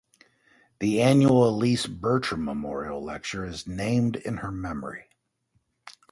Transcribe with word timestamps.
The 0.79 0.99
annual 0.99 1.45
Elsie 1.61 1.87
Bertram 1.87 2.43
Memorial 2.43 3.05
Lecture 3.05 3.45
is 3.45 3.67
named 3.67 4.15
in 4.15 4.37
her 4.37 4.51
memory. 4.51 5.05